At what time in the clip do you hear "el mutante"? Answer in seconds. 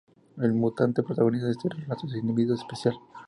0.39-1.03